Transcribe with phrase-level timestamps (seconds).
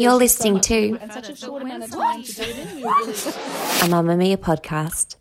[0.00, 2.76] You're listening to and such a short amount of time to do it in.
[2.76, 2.82] Really
[3.12, 5.16] a Mamamia podcast.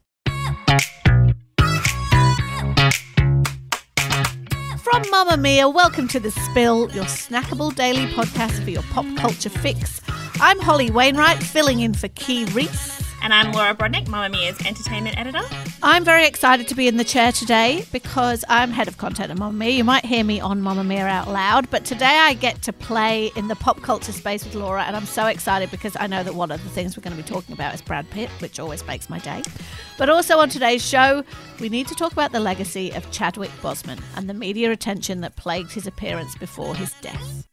[4.81, 9.99] From Mamamia, welcome to The Spill, your snackable daily podcast for your pop culture fix.
[10.39, 12.98] I'm Holly Wainwright, filling in for Kee Reece.
[13.22, 15.41] And I'm Laura Brodnik, Mamma Mia's entertainment editor.
[15.84, 19.38] I'm very excited to be in the chair today because I'm head of content at
[19.38, 19.76] Mamamia.
[19.76, 23.50] You might hear me on Mamamia out loud, but today I get to play in
[23.50, 26.50] the pop culture space with Laura, and I'm so excited because I know that one
[26.50, 29.09] of the things we're going to be talking about is Brad Pitt, which always makes
[29.09, 29.44] my day.
[29.98, 31.23] But also on today's show,
[31.59, 35.36] we need to talk about the legacy of Chadwick Boseman and the media attention that
[35.36, 37.48] plagued his appearance before his death.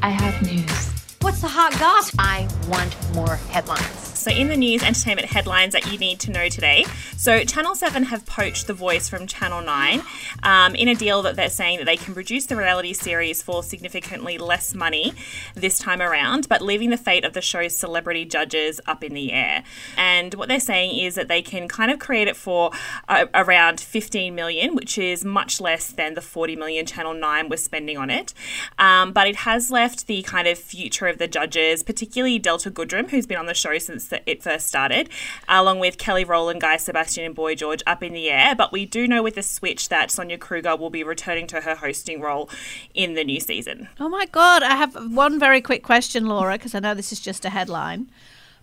[0.00, 0.97] I have news.
[1.20, 2.14] What's the hot gossip?
[2.18, 4.07] I want more headlines.
[4.28, 6.84] So, in the news entertainment headlines that you need to know today,
[7.16, 10.02] so Channel 7 have poached the voice from Channel 9
[10.42, 13.62] um, in a deal that they're saying that they can produce the reality series for
[13.62, 15.14] significantly less money
[15.54, 19.32] this time around, but leaving the fate of the show's celebrity judges up in the
[19.32, 19.64] air.
[19.96, 22.70] And what they're saying is that they can kind of create it for
[23.08, 27.64] uh, around 15 million, which is much less than the 40 million Channel 9 was
[27.64, 28.34] spending on it.
[28.78, 33.08] Um, but it has left the kind of future of the judges, particularly Delta Goodrem,
[33.08, 35.08] who's been on the show since the, it first started,
[35.48, 38.54] along with Kelly Rowland, Guy Sebastian, and Boy George, up in the air.
[38.54, 41.76] But we do know with the switch that Sonia Kruger will be returning to her
[41.76, 42.50] hosting role
[42.94, 43.88] in the new season.
[44.00, 47.20] Oh my God, I have one very quick question, Laura, because I know this is
[47.20, 48.10] just a headline.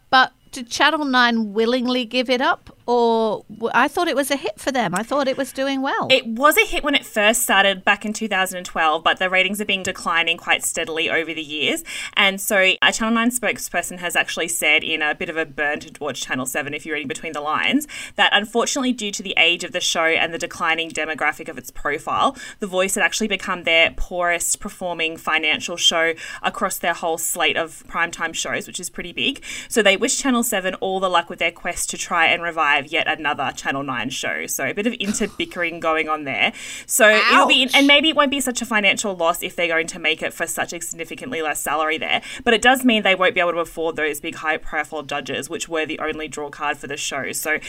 [0.10, 2.72] But did Channel 9 willingly give it up?
[2.88, 4.94] Or I thought it was a hit for them.
[4.94, 6.08] I thought it was doing well.
[6.12, 9.68] It was a hit when it first started back in 2012, but the ratings have
[9.68, 11.84] been declining quite steadily over the years.
[12.14, 15.80] And so a Channel 9 spokesperson has actually said in a bit of a burn
[15.80, 19.34] to watch Channel 7, if you're reading between the lines, that unfortunately, due to the
[19.38, 23.28] age of the show and the declining demographic of its profile, The Voice had actually
[23.28, 26.14] become their poorest performing financial show
[26.44, 29.44] across their whole slate of primetime shows, which is pretty big.
[29.70, 32.88] So they wish Channel 7 all the luck with their quest to try and revive
[32.88, 34.46] yet another Channel 9 show.
[34.48, 36.54] So a bit of inter bickering going on there.
[36.86, 39.88] So it'll be, and maybe it won't be such a financial loss if they're going
[39.88, 42.22] to make it for such a significantly less salary there.
[42.44, 45.50] But it does mean they won't be able to afford those big high profile judges,
[45.50, 47.32] which were the only draw card for the show.
[47.32, 47.60] So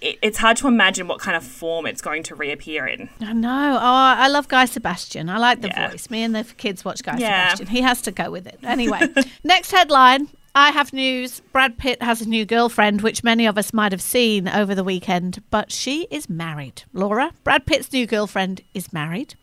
[0.00, 3.08] it, it's hard to imagine what kind of form it's going to reappear in.
[3.20, 3.76] I know.
[3.80, 5.28] Oh, I love Guy Sebastian.
[5.28, 5.90] I like the Yeah.
[5.90, 6.10] voice.
[6.10, 7.48] Me and the kids watch Guy Yeah.
[7.50, 7.66] Sebastian.
[7.68, 8.58] He has to go with it.
[8.62, 9.00] Anyway,
[9.44, 10.28] next headline.
[10.58, 11.42] I have news.
[11.52, 14.82] Brad Pitt has a new girlfriend, which many of us might have seen over the
[14.82, 16.84] weekend, but she is married.
[16.94, 19.34] Laura, Brad Pitt's new girlfriend is married.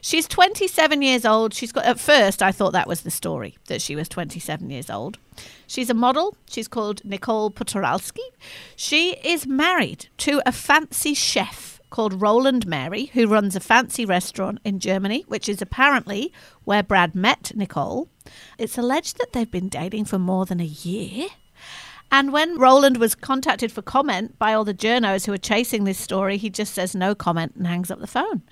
[0.00, 1.52] She's 27 years old.
[1.52, 4.88] She's got, at first, I thought that was the story, that she was 27 years
[4.88, 5.18] old.
[5.66, 6.36] She's a model.
[6.48, 8.22] She's called Nicole Poturalski.
[8.76, 14.60] She is married to a fancy chef called Roland Mary, who runs a fancy restaurant
[14.64, 18.08] in Germany, which is apparently where Brad met Nicole.
[18.58, 21.28] It's alleged that they've been dating for more than a year.
[22.10, 25.98] And when Roland was contacted for comment by all the journos who are chasing this
[25.98, 28.42] story, he just says no comment and hangs up the phone.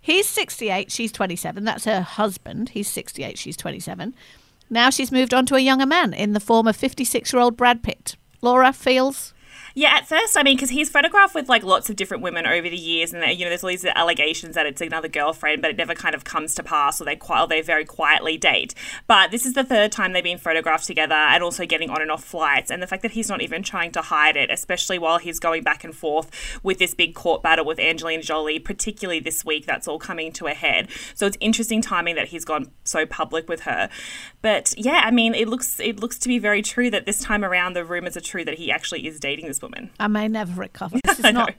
[0.00, 1.64] He's 68, she's 27.
[1.64, 2.70] That's her husband.
[2.70, 4.14] He's 68, she's 27.
[4.70, 7.56] Now she's moved on to a younger man in the form of 56 year old
[7.56, 8.16] Brad Pitt.
[8.42, 9.33] Laura feels
[9.76, 12.70] Yeah, at first, I mean, because he's photographed with like lots of different women over
[12.70, 15.76] the years, and you know, there's all these allegations that it's another girlfriend, but it
[15.76, 18.72] never kind of comes to pass, or they qui- or they very quietly date.
[19.08, 22.12] But this is the third time they've been photographed together, and also getting on and
[22.12, 22.70] off flights.
[22.70, 25.64] And the fact that he's not even trying to hide it, especially while he's going
[25.64, 26.30] back and forth
[26.62, 30.46] with this big court battle with Angelina Jolie, particularly this week, that's all coming to
[30.46, 30.88] a head.
[31.16, 33.90] So it's interesting timing that he's gone so public with her.
[34.40, 37.44] But yeah, I mean, it looks it looks to be very true that this time
[37.44, 39.63] around the rumors are true that he actually is dating this
[39.98, 40.98] I may never recover.
[41.04, 41.54] This is not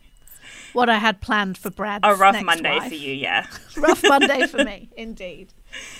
[0.74, 2.02] what I had planned for Brad.
[2.04, 3.48] A rough Monday for you, yeah.
[3.78, 5.54] rough Monday for me, indeed.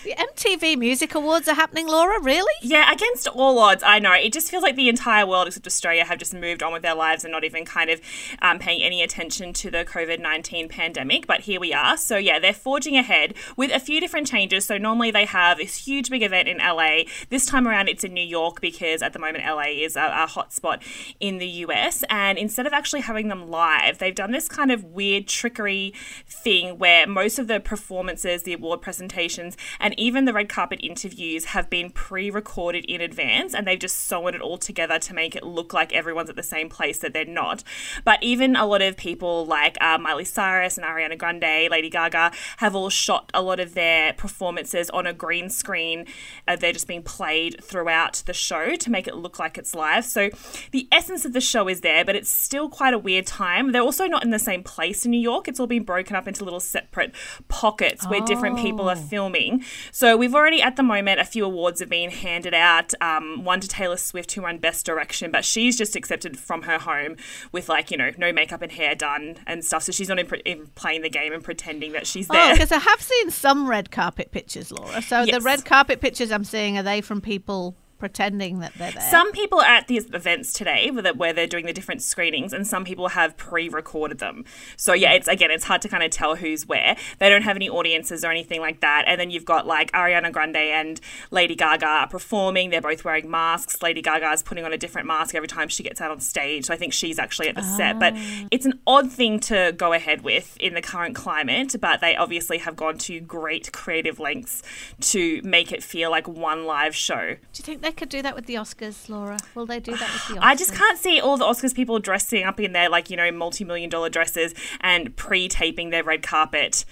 [0.06, 2.22] The MTV Music Awards are happening, Laura.
[2.22, 2.54] Really?
[2.62, 4.14] Yeah, against all odds, I know.
[4.14, 6.94] It just feels like the entire world, except Australia, have just moved on with their
[6.94, 8.00] lives and not even kind of
[8.40, 11.26] um, paying any attention to the COVID 19 pandemic.
[11.26, 11.98] But here we are.
[11.98, 14.66] So, yeah, they're forging ahead with a few different changes.
[14.66, 17.06] So, normally they have this huge big event in LA.
[17.30, 20.28] This time around, it's in New York because at the moment, LA is a, a
[20.28, 20.84] hotspot
[21.20, 22.04] in the US.
[22.12, 25.96] And instead of actually having them live, they've done this kind of weird trickery
[26.28, 31.46] thing where most of the performances, the award presentations, and even the red carpet interviews
[31.46, 35.36] have been pre recorded in advance and they've just sewn it all together to make
[35.36, 37.64] it look like everyone's at the same place that they're not.
[38.04, 42.32] But even a lot of people like uh, Miley Cyrus and Ariana Grande, Lady Gaga,
[42.58, 46.06] have all shot a lot of their performances on a green screen.
[46.48, 50.06] Uh, they're just being played throughout the show to make it look like it's live.
[50.06, 50.30] So
[50.72, 53.72] the essence of the show is there, but it's still quite a weird time.
[53.72, 55.48] They're also not in the same place in New York.
[55.48, 57.14] It's all been broken up into little separate
[57.48, 59.55] pockets where different people are filming.
[59.92, 62.94] So we've already, at the moment, a few awards have been handed out.
[63.02, 66.78] Um, one to Taylor Swift, who won Best Direction, but she's just accepted from her
[66.80, 67.16] home
[67.52, 69.84] with like you know no makeup and hair done and stuff.
[69.84, 72.54] So she's not in, in playing the game and pretending that she's Oh, there.
[72.54, 75.02] because I have seen some red carpet pictures, Laura.
[75.02, 77.76] So the red carpet pictures I'm seeing are they from people
[78.06, 79.10] pretending that they're there?
[79.10, 82.84] Some people are at these events today where they're- doing the different screenings, and some
[82.84, 84.44] people have pre-recorded them.
[84.76, 86.98] So yeah, it's again, it's hard to kind of tell who's where.
[87.20, 89.06] They don't have any audiences or anything like that.
[89.08, 91.00] And then you've got like Ariana Grande and
[91.32, 92.70] Lady Gaga are performing.
[92.72, 93.82] They're both wearing masks.
[93.82, 96.66] Lady Gaga is putting on a different mask every time she gets out on stage.
[96.66, 98.00] So I think she's actually at the set.
[98.00, 98.48] But oh.
[98.52, 101.76] it's an odd thing to go ahead with in the current climate.
[101.80, 104.62] But they obviously have gone to great creative lengths
[105.02, 107.36] to make it feel like one live show.
[107.36, 109.38] Do you think they could do that with the Oscars, Laura?
[109.56, 110.40] Will they do that with the Oscars?
[110.44, 113.32] I just can't see all the Oscars people dressing up in their like you know
[113.32, 116.86] multi-million dollar dresses and pre-taping their red carpet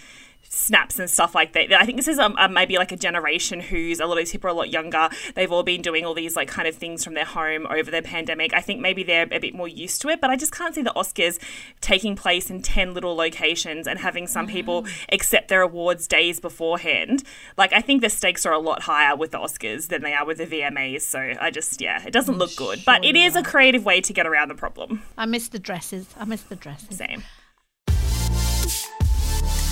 [0.53, 1.73] snaps and stuff like that.
[1.73, 4.31] I think this is um, uh, maybe like a generation who's a lot of these
[4.31, 5.09] people are a lot younger.
[5.35, 8.01] They've all been doing all these like kind of things from their home over the
[8.01, 8.53] pandemic.
[8.53, 10.83] I think maybe they're a bit more used to it, but I just can't see
[10.83, 11.39] the Oscars
[11.81, 17.23] taking place in 10 little locations and having some people accept their awards days beforehand.
[17.57, 20.25] Like I think the stakes are a lot higher with the Oscars than they are
[20.25, 21.01] with the VMAs.
[21.01, 24.13] So I just yeah, it doesn't look good, but it is a creative way to
[24.13, 25.01] get around the problem.
[25.17, 26.07] I miss the dresses.
[26.19, 26.97] I miss the dresses.
[26.97, 27.23] Same.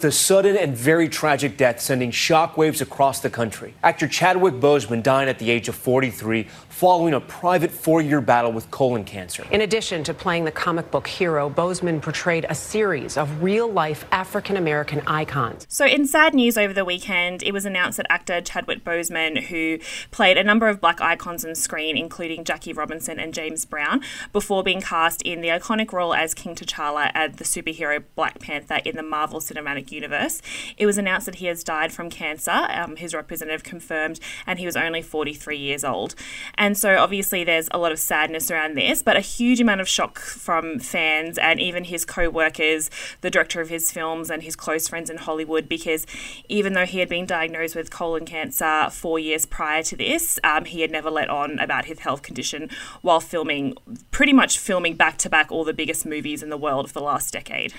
[0.00, 3.74] The sudden and very tragic death sending shockwaves across the country.
[3.82, 8.50] Actor Chadwick Boseman died at the age of 43 following a private four year battle
[8.50, 9.46] with colon cancer.
[9.50, 14.06] In addition to playing the comic book hero, Boseman portrayed a series of real life
[14.10, 15.66] African American icons.
[15.68, 19.78] So, in sad news over the weekend, it was announced that actor Chadwick Boseman, who
[20.10, 24.00] played a number of black icons on screen, including Jackie Robinson and James Brown,
[24.32, 28.80] before being cast in the iconic role as King T'Challa and the superhero Black Panther
[28.86, 30.40] in the Marvel Cinematic Universe,
[30.76, 32.50] it was announced that he has died from cancer.
[32.50, 36.14] Um, his representative confirmed, and he was only 43 years old.
[36.56, 39.88] And so, obviously, there's a lot of sadness around this, but a huge amount of
[39.88, 42.90] shock from fans and even his co workers,
[43.20, 46.06] the director of his films, and his close friends in Hollywood, because
[46.48, 50.64] even though he had been diagnosed with colon cancer four years prior to this, um,
[50.64, 52.68] he had never let on about his health condition
[53.02, 53.74] while filming,
[54.10, 57.00] pretty much filming back to back all the biggest movies in the world of the
[57.00, 57.72] last decade.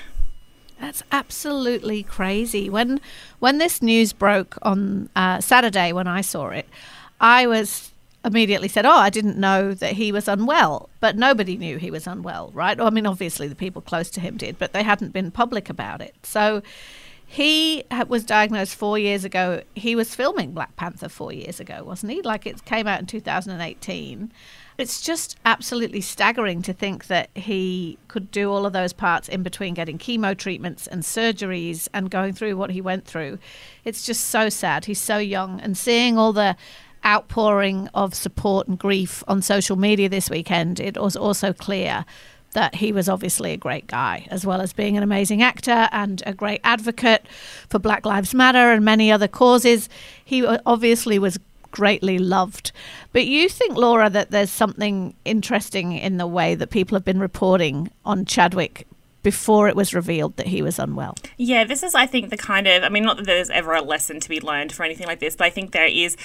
[0.82, 2.68] That's absolutely crazy.
[2.68, 3.00] When
[3.38, 6.68] when this news broke on uh, Saturday, when I saw it,
[7.22, 7.92] I was
[8.26, 12.08] immediately said, "Oh, I didn't know that he was unwell." But nobody knew he was
[12.08, 12.82] unwell, right?
[12.82, 16.02] I mean, obviously the people close to him did, but they hadn't been public about
[16.02, 16.16] it.
[16.24, 16.64] So
[17.28, 19.62] he was diagnosed four years ago.
[19.76, 22.24] He was filming Black Panther four years ago, wasn't he?
[22.24, 24.32] Like it came out in 2018.
[24.82, 29.44] It's just absolutely staggering to think that he could do all of those parts in
[29.44, 33.38] between getting chemo treatments and surgeries and going through what he went through.
[33.86, 34.86] It's just so sad.
[34.86, 36.56] He's so young and seeing all the
[37.06, 42.06] outpouring of support and grief on social media this weekend, it was also clear
[42.54, 46.22] that he was obviously a great guy, as well as being an amazing actor and
[46.26, 47.26] a great advocate
[47.70, 49.90] for Black Lives Matter and many other causes.
[50.26, 51.40] He obviously was
[51.72, 52.72] greatly loved.
[53.14, 57.20] But you think, Laura, that there's something interesting in the way that people have been
[57.20, 58.88] reporting on Chadwick
[59.24, 61.16] before it was revealed that he was unwell.
[61.38, 63.82] Yeah, this is, I think, the kind of, I mean, not that there's ever a
[63.82, 66.18] lesson to be learned for anything like this, but I think there is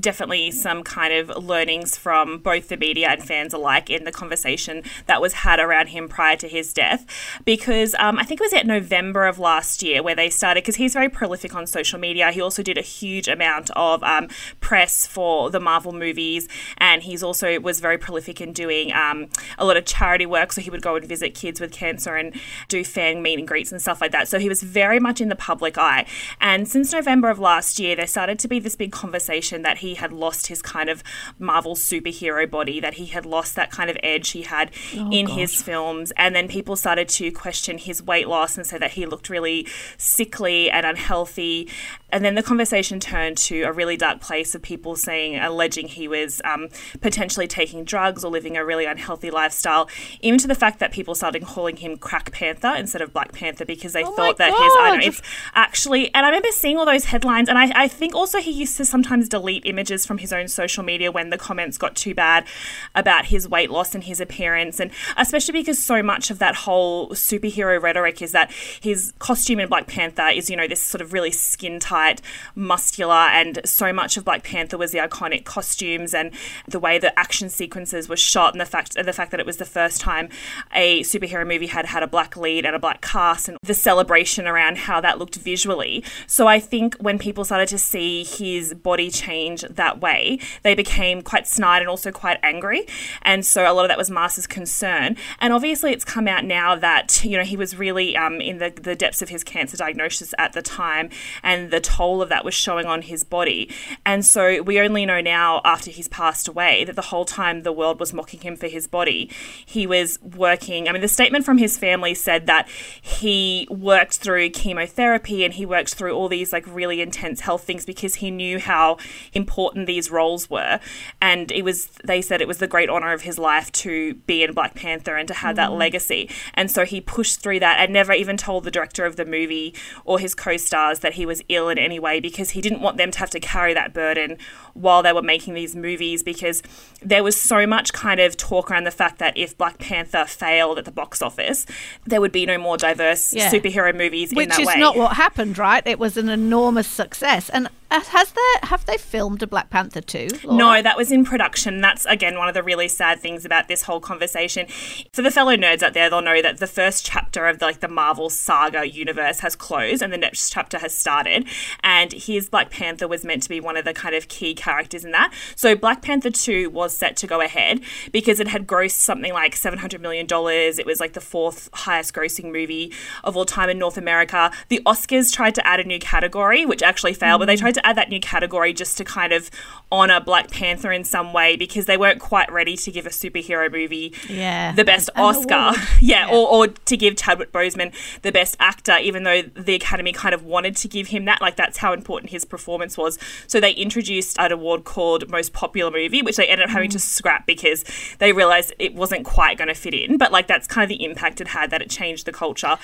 [0.00, 4.82] definitely some kind of learnings from both the media and fans alike in the conversation
[5.06, 7.04] that was had around him prior to his death.
[7.44, 10.76] Because um, I think it was at November of last year where they started, because
[10.76, 12.32] he's very prolific on social media.
[12.32, 14.28] He also did a huge amount of um,
[14.60, 19.28] press for the Marvel movies, and he's also was very prolific in doing um,
[19.58, 20.52] a lot of charity work.
[20.52, 22.37] So he would go and visit kids with cancer and
[22.68, 24.28] do fan meet and greets and stuff like that.
[24.28, 26.06] So he was very much in the public eye.
[26.40, 29.94] And since November of last year, there started to be this big conversation that he
[29.94, 31.02] had lost his kind of
[31.38, 35.26] Marvel superhero body, that he had lost that kind of edge he had oh, in
[35.26, 35.36] gosh.
[35.36, 36.12] his films.
[36.16, 39.66] And then people started to question his weight loss and say that he looked really
[39.96, 41.68] sickly and unhealthy.
[42.10, 46.08] And then the conversation turned to a really dark place of people saying, alleging he
[46.08, 46.68] was um,
[47.00, 49.88] potentially taking drugs or living a really unhealthy lifestyle,
[50.20, 53.64] even to the fact that people started calling him Crack Panther instead of Black Panther
[53.64, 54.62] because they oh thought that God.
[54.62, 55.22] his I know it's
[55.54, 56.12] actually.
[56.14, 58.84] And I remember seeing all those headlines, and I, I think also he used to
[58.84, 62.46] sometimes delete images from his own social media when the comments got too bad
[62.94, 67.10] about his weight loss and his appearance, and especially because so much of that whole
[67.10, 71.12] superhero rhetoric is that his costume in Black Panther is you know this sort of
[71.12, 72.22] really skin tight tight,
[72.54, 76.32] muscular, and so much of Black Panther was the iconic costumes and
[76.66, 79.56] the way the action sequences were shot, and the fact the fact that it was
[79.56, 80.28] the first time
[80.74, 84.46] a superhero movie had had a black lead and a black cast, and the celebration
[84.46, 86.04] around how that looked visually.
[86.26, 91.22] So I think when people started to see his body change that way, they became
[91.22, 92.86] quite snide and also quite angry,
[93.22, 95.16] and so a lot of that was Marsa's concern.
[95.40, 98.70] And obviously, it's come out now that you know he was really um, in the
[98.70, 101.10] the depths of his cancer diagnosis at the time,
[101.42, 103.70] and the toll of that was showing on his body.
[104.04, 107.72] And so we only know now, after he's passed away, that the whole time the
[107.72, 109.30] world was mocking him for his body,
[109.64, 110.88] he was working.
[110.88, 112.68] I mean, the statement from his family said that
[113.00, 117.84] he worked through chemotherapy and he worked through all these like really intense health things
[117.86, 118.96] because he knew how
[119.32, 120.80] important these roles were.
[121.20, 124.42] And it was, they said it was the great honor of his life to be
[124.42, 125.56] in Black Panther and to have mm.
[125.56, 126.30] that legacy.
[126.54, 129.74] And so he pushed through that and never even told the director of the movie
[130.04, 132.96] or his co stars that he was ill in any way because he didn't want
[132.96, 134.36] them to have to carry that burden
[134.74, 136.62] while they were making these movies because
[137.02, 140.78] there was so much kind of talk around the fact that if Black Panther failed
[140.78, 141.66] at the box office,
[142.06, 143.50] there would be no more diverse yeah.
[143.50, 144.64] superhero movies in that way.
[144.64, 145.86] Which is not what happened, right?
[145.86, 147.50] It was an enormous success.
[147.50, 150.28] And has there have they filmed a Black Panther 2?
[150.50, 151.80] No, that was in production.
[151.80, 154.66] That's again one of the really sad things about this whole conversation.
[155.12, 157.80] For the fellow nerds out there, they'll know that the first chapter of the, like
[157.80, 161.46] the Marvel saga universe has closed and the next chapter has started.
[161.82, 165.04] And his Black Panther was meant to be one of the kind of key characters
[165.04, 165.32] in that.
[165.56, 167.80] So Black Panther 2 was set to go ahead
[168.12, 170.26] because it had grossed something like $700 million.
[170.30, 172.92] It was like the fourth highest grossing movie
[173.24, 174.50] of all time in North America.
[174.68, 177.42] The Oscars tried to add a new category, which actually failed, mm.
[177.42, 179.50] but they tried to add that new category just to kind of
[179.90, 183.70] honor Black Panther in some way because they weren't quite ready to give a superhero
[183.70, 184.72] movie yeah.
[184.72, 185.78] the best and Oscar.
[186.00, 186.28] yeah, yeah.
[186.30, 190.44] Or, or to give Chadwick Boseman the best actor, even though the Academy kind of
[190.44, 191.40] wanted to give him that.
[191.40, 193.18] Like, that's how important his performance was.
[193.46, 196.94] So they introduced an award called Most Popular Movie, which they ended up having mm.
[196.94, 197.84] to scrap because
[198.18, 200.18] they realized it wasn't quite going to fit in.
[200.18, 202.78] But, like, that's kind of the impact it had that it changed the culture.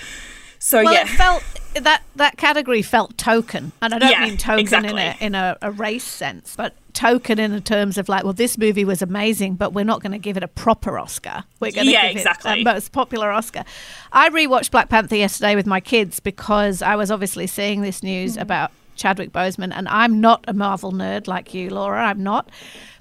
[0.64, 1.44] So well, yeah, it felt
[1.74, 4.92] that that category felt token, and I don't yeah, mean token exactly.
[4.92, 8.32] in a in a, a, race sense, but token in the terms of like, well,
[8.32, 11.44] this movie was amazing, but we're not going to give it a proper Oscar.
[11.60, 12.52] We're going to yeah, give exactly.
[12.52, 13.64] it a most popular Oscar.
[14.10, 18.32] I rewatched Black Panther yesterday with my kids because I was obviously seeing this news
[18.32, 18.40] mm-hmm.
[18.40, 22.06] about Chadwick Boseman, and I'm not a Marvel nerd like you, Laura.
[22.06, 22.48] I'm not,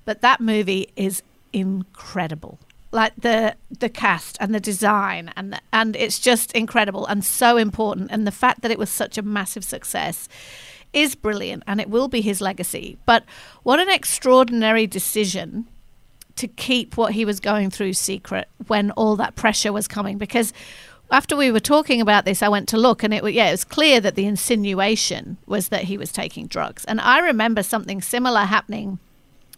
[0.04, 2.60] but that movie is incredible
[2.94, 7.58] like the the cast and the design and the, and it's just incredible and so
[7.58, 10.30] important and the fact that it was such a massive success
[10.94, 13.24] is brilliant and it will be his legacy but
[13.64, 15.68] what an extraordinary decision
[16.36, 20.54] to keep what he was going through secret when all that pressure was coming because
[21.12, 23.64] after we were talking about this, I went to look, and it yeah, it was
[23.64, 26.86] clear that the insinuation was that he was taking drugs.
[26.86, 28.98] And I remember something similar happening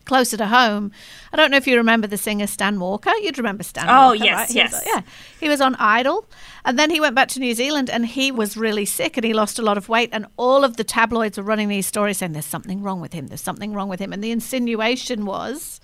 [0.05, 0.91] closer to home.
[1.33, 3.11] I don't know if you remember the singer Stan Walker.
[3.21, 4.55] You'd remember Stan oh, Walker, yes, right?
[4.55, 4.73] yes.
[4.73, 5.01] Was, yeah.
[5.39, 6.25] He was on Idol.
[6.63, 9.33] And then he went back to New Zealand and he was really sick and he
[9.33, 10.09] lost a lot of weight.
[10.13, 13.27] And all of the tabloids were running these stories saying there's something wrong with him.
[13.27, 14.13] There's something wrong with him.
[14.13, 15.79] And the insinuation was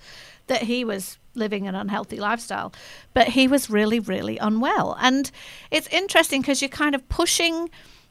[0.46, 2.72] that he was living an unhealthy lifestyle.
[3.14, 4.96] But he was really, really unwell.
[5.00, 5.30] And
[5.70, 7.70] it's interesting because you're kind of pushing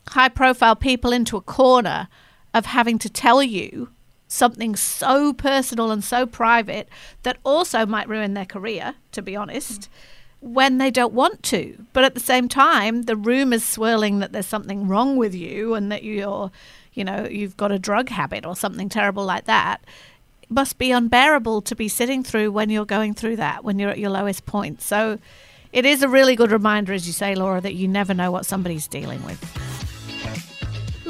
[0.09, 2.07] high profile people into a corner
[2.53, 3.89] of having to tell you
[4.31, 6.87] something so personal and so private
[7.23, 9.89] that also might ruin their career, to be honest.
[10.41, 11.85] when they don't want to.
[11.93, 15.91] But at the same time, the rumors swirling that there's something wrong with you and
[15.91, 16.51] that you're,
[16.93, 19.81] you know, you've got a drug habit or something terrible like that
[20.49, 23.99] must be unbearable to be sitting through when you're going through that, when you're at
[23.99, 24.81] your lowest point.
[24.81, 25.19] So
[25.71, 28.45] it is a really good reminder, as you say, Laura, that you never know what
[28.45, 29.60] somebody's dealing with.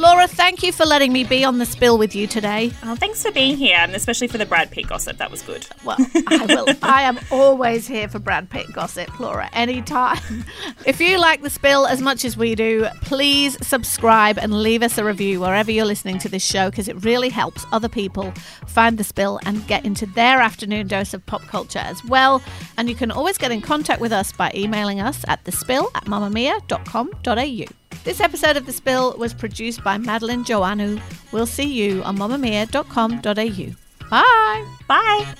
[0.01, 2.71] Laura, thank you for letting me be on the spill with you today.
[2.81, 5.17] Oh, thanks for being here, and especially for the Brad Pitt gossip.
[5.17, 5.67] That was good.
[5.85, 6.65] Well, I will.
[6.81, 10.17] I am always here for Brad Pitt gossip, Laura, anytime.
[10.87, 14.97] If you like the spill as much as we do, please subscribe and leave us
[14.97, 18.33] a review wherever you're listening to this show because it really helps other people
[18.65, 22.41] find the spill and get into their afternoon dose of pop culture as well.
[22.79, 26.05] And you can always get in contact with us by emailing us at thespill at
[26.05, 27.80] mamamia.com.au.
[28.03, 30.99] This episode of The Spill was produced by Madeline Joannou.
[31.31, 34.09] We'll see you on mamamia.com.au.
[34.09, 34.65] Bye.
[34.87, 35.35] Bye.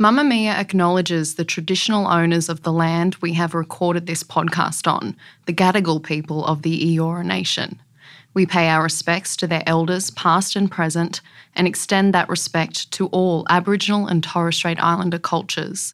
[0.00, 5.16] Mamamia acknowledges the traditional owners of the land we have recorded this podcast on,
[5.46, 7.82] the Gadigal people of the Eora Nation.
[8.34, 11.20] We pay our respects to their elders, past and present,
[11.56, 15.92] and extend that respect to all Aboriginal and Torres Strait Islander cultures.